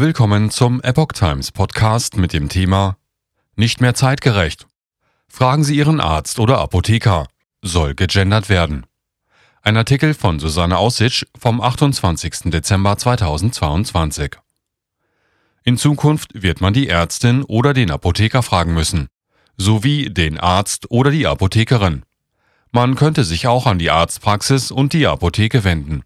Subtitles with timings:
[0.00, 2.96] Willkommen zum Epoch Times Podcast mit dem Thema
[3.54, 4.66] Nicht mehr zeitgerecht.
[5.28, 7.26] Fragen Sie Ihren Arzt oder Apotheker.
[7.60, 8.86] Soll gegendert werden.
[9.60, 12.50] Ein Artikel von Susanne Aussitsch vom 28.
[12.50, 14.36] Dezember 2022.
[15.64, 19.08] In Zukunft wird man die Ärztin oder den Apotheker fragen müssen,
[19.58, 22.04] sowie den Arzt oder die Apothekerin.
[22.72, 26.04] Man könnte sich auch an die Arztpraxis und die Apotheke wenden.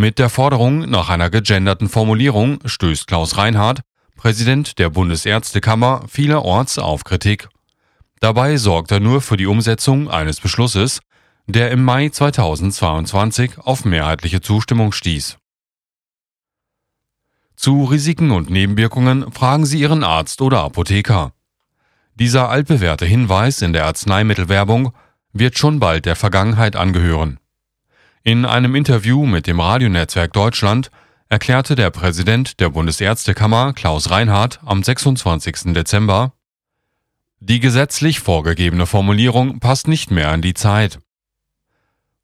[0.00, 3.80] Mit der Forderung nach einer gegenderten Formulierung stößt Klaus Reinhardt,
[4.14, 7.48] Präsident der Bundesärztekammer, vielerorts auf Kritik.
[8.20, 11.00] Dabei sorgt er nur für die Umsetzung eines Beschlusses,
[11.48, 15.36] der im Mai 2022 auf mehrheitliche Zustimmung stieß.
[17.56, 21.32] Zu Risiken und Nebenwirkungen fragen Sie Ihren Arzt oder Apotheker.
[22.14, 24.92] Dieser altbewährte Hinweis in der Arzneimittelwerbung
[25.32, 27.40] wird schon bald der Vergangenheit angehören.
[28.28, 30.90] In einem Interview mit dem Radionetzwerk Deutschland
[31.30, 35.72] erklärte der Präsident der Bundesärztekammer Klaus Reinhardt am 26.
[35.72, 36.34] Dezember,
[37.40, 40.98] die gesetzlich vorgegebene Formulierung passt nicht mehr an die Zeit.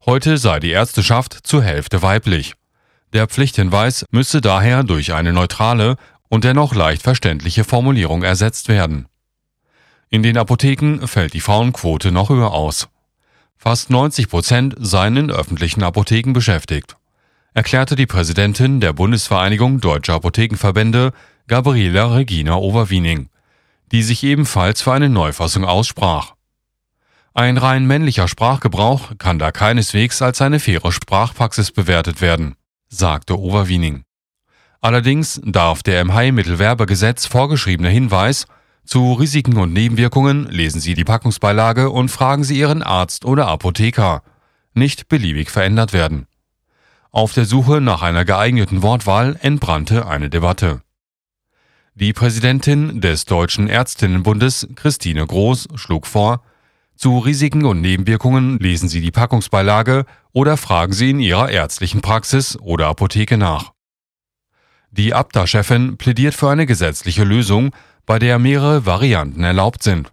[0.05, 2.53] Heute sei die Ärzteschaft zur Hälfte weiblich.
[3.13, 5.95] Der Pflichthinweis müsse daher durch eine neutrale
[6.29, 9.07] und dennoch leicht verständliche Formulierung ersetzt werden.
[10.09, 12.89] In den Apotheken fällt die Frauenquote noch höher aus.
[13.57, 16.97] Fast 90 Prozent seien in öffentlichen Apotheken beschäftigt,
[17.53, 21.13] erklärte die Präsidentin der Bundesvereinigung Deutscher Apothekenverbände,
[21.47, 23.29] Gabriela Regina Overwiening,
[23.91, 26.33] die sich ebenfalls für eine Neufassung aussprach.
[27.33, 32.55] Ein rein männlicher Sprachgebrauch kann da keineswegs als eine faire Sprachpraxis bewertet werden,
[32.87, 34.03] sagte Overwiening.
[34.81, 38.45] Allerdings darf der im Heilmittelwerbegesetz vorgeschriebene Hinweis
[38.85, 44.21] zu Risiken und Nebenwirkungen lesen Sie die Packungsbeilage und fragen Sie Ihren Arzt oder Apotheker.
[44.73, 46.27] Nicht beliebig verändert werden.
[47.11, 50.81] Auf der Suche nach einer geeigneten Wortwahl entbrannte eine Debatte.
[51.95, 56.43] Die Präsidentin des Deutschen Ärztinnenbundes, Christine Groß, schlug vor,
[56.95, 62.57] zu Risiken und Nebenwirkungen lesen Sie die Packungsbeilage oder fragen Sie in Ihrer ärztlichen Praxis
[62.59, 63.71] oder Apotheke nach.
[64.91, 67.71] Die Abda-Chefin plädiert für eine gesetzliche Lösung,
[68.05, 70.11] bei der mehrere Varianten erlaubt sind.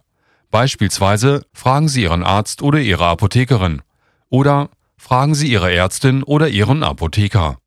[0.51, 3.81] Beispielsweise fragen Sie Ihren Arzt oder Ihre Apothekerin
[4.29, 7.57] oder fragen Sie Ihre Ärztin oder Ihren Apotheker.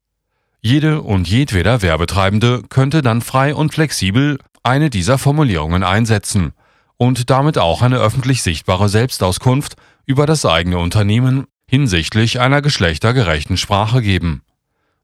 [0.61, 6.53] Jede und jedweder Werbetreibende könnte dann frei und flexibel eine dieser Formulierungen einsetzen
[6.97, 9.77] und damit auch eine öffentlich sichtbare Selbstauskunft
[10.07, 14.43] über das eigene Unternehmen hinsichtlich einer geschlechtergerechten Sprache geben.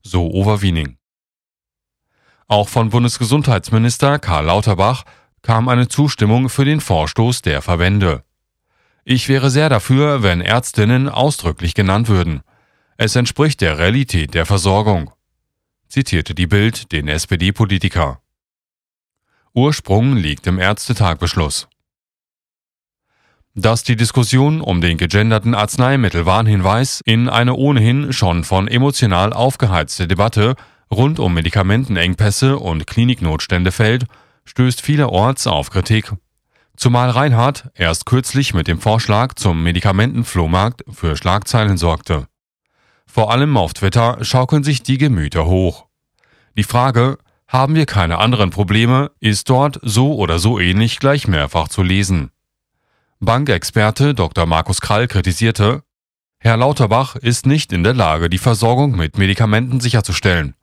[0.03, 0.97] So Overwiening.
[2.53, 5.05] Auch von Bundesgesundheitsminister Karl Lauterbach
[5.41, 8.25] kam eine Zustimmung für den Vorstoß der Verbände.
[9.05, 12.43] Ich wäre sehr dafür, wenn Ärztinnen ausdrücklich genannt würden.
[12.99, 15.13] Es entspricht der Realität der Versorgung,
[15.89, 18.21] zitierte die Bild den SPD-Politiker.
[19.55, 21.69] Ursprung liegt im Ärztetagbeschluss.
[23.55, 30.55] Dass die Diskussion um den gegenderten Arzneimittelwarnhinweis in eine ohnehin schon von emotional aufgeheizte Debatte
[30.92, 34.04] rund um Medikamentenengpässe und Kliniknotstände fällt,
[34.44, 36.12] stößt vielerorts auf Kritik.
[36.76, 42.26] Zumal Reinhardt erst kürzlich mit dem Vorschlag zum Medikamentenflohmarkt für Schlagzeilen sorgte.
[43.06, 45.86] Vor allem auf Twitter schaukeln sich die Gemüter hoch.
[46.56, 51.69] Die Frage, haben wir keine anderen Probleme, ist dort so oder so ähnlich gleich mehrfach
[51.69, 52.30] zu lesen.
[53.20, 54.47] Bankexperte Dr.
[54.47, 55.82] Markus Krall kritisierte,
[56.38, 60.54] Herr Lauterbach ist nicht in der Lage, die Versorgung mit Medikamenten sicherzustellen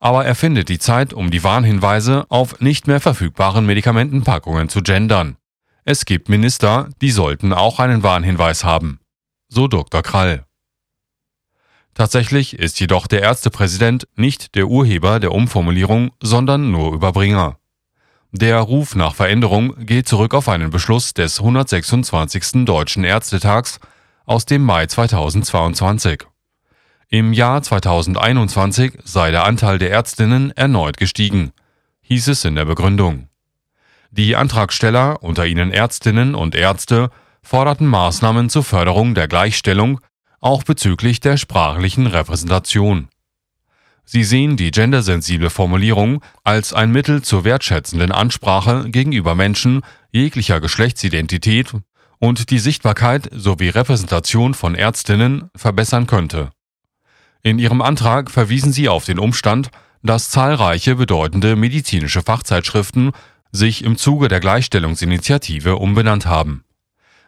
[0.00, 5.36] aber er findet die Zeit, um die Warnhinweise auf nicht mehr verfügbaren Medikamentenpackungen zu gendern.
[5.84, 9.00] Es gibt Minister, die sollten auch einen Warnhinweis haben.
[9.48, 10.02] So Dr.
[10.02, 10.44] Krall.
[11.94, 17.58] Tatsächlich ist jedoch der Ärztepräsident nicht der Urheber der Umformulierung, sondern nur Überbringer.
[18.30, 22.66] Der Ruf nach Veränderung geht zurück auf einen Beschluss des 126.
[22.66, 23.80] Deutschen Ärztetags
[24.26, 26.24] aus dem Mai 2022.
[27.10, 31.52] Im Jahr 2021 sei der Anteil der Ärztinnen erneut gestiegen,
[32.02, 33.28] hieß es in der Begründung.
[34.10, 37.08] Die Antragsteller, unter ihnen Ärztinnen und Ärzte,
[37.42, 40.00] forderten Maßnahmen zur Förderung der Gleichstellung,
[40.40, 43.08] auch bezüglich der sprachlichen Repräsentation.
[44.04, 49.80] Sie sehen die gendersensible Formulierung als ein Mittel zur wertschätzenden Ansprache gegenüber Menschen
[50.10, 51.72] jeglicher Geschlechtsidentität
[52.18, 56.50] und die Sichtbarkeit sowie Repräsentation von Ärztinnen verbessern könnte.
[57.42, 59.70] In ihrem Antrag verwiesen sie auf den Umstand,
[60.02, 63.12] dass zahlreiche bedeutende medizinische Fachzeitschriften
[63.50, 66.64] sich im Zuge der Gleichstellungsinitiative umbenannt haben.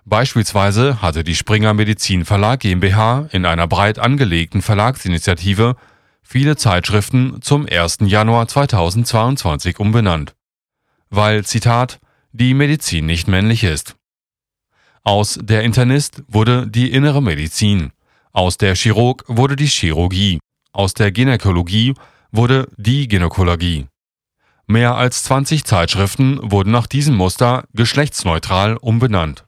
[0.05, 5.77] Beispielsweise hatte die Springer Medizin Verlag GmbH in einer breit angelegten Verlagsinitiative
[6.23, 7.99] viele Zeitschriften zum 1.
[8.03, 10.35] Januar 2022 umbenannt,
[11.11, 12.01] weil, Zitat,
[12.33, 13.97] die Medizin nicht männlich ist.
[15.03, 17.93] Aus der Internist wurde die innere Medizin,
[18.33, 20.39] aus der Chirurg wurde die Chirurgie,
[20.73, 21.95] aus der Gynäkologie
[22.31, 23.87] wurde die Gynäkologie.
[24.67, 29.45] Mehr als 20 Zeitschriften wurden nach diesem Muster geschlechtsneutral umbenannt.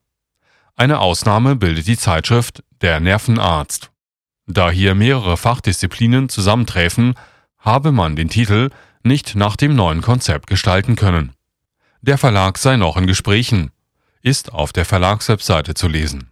[0.75, 3.93] Eine Ausnahme bildet die Zeitschrift Der Nervenarzt.
[4.47, 7.15] Da hier mehrere Fachdisziplinen zusammentreffen,
[7.59, 8.71] habe man den Titel
[9.05, 11.33] nicht nach dem neuen Konzept gestalten können.
[12.01, 13.71] Der Verlag sei noch in Gesprächen,
[14.23, 16.32] ist auf der Verlagswebseite zu lesen